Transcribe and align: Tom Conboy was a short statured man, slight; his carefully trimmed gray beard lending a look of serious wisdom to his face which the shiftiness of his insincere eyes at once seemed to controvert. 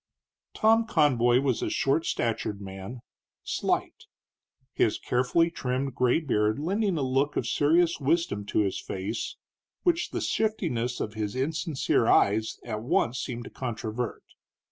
Tom 0.55 0.87
Conboy 0.87 1.41
was 1.41 1.61
a 1.61 1.69
short 1.69 2.07
statured 2.07 2.59
man, 2.59 3.01
slight; 3.43 4.05
his 4.73 4.97
carefully 4.97 5.51
trimmed 5.51 5.93
gray 5.93 6.19
beard 6.19 6.57
lending 6.57 6.97
a 6.97 7.03
look 7.03 7.37
of 7.37 7.45
serious 7.45 7.99
wisdom 7.99 8.43
to 8.47 8.61
his 8.61 8.79
face 8.81 9.35
which 9.83 10.09
the 10.09 10.19
shiftiness 10.19 11.01
of 11.01 11.13
his 11.13 11.35
insincere 11.35 12.07
eyes 12.07 12.57
at 12.65 12.81
once 12.81 13.19
seemed 13.19 13.43
to 13.43 13.51
controvert. 13.51 14.23